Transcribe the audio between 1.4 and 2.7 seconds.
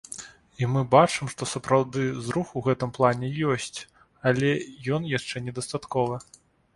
сапраўды зрух у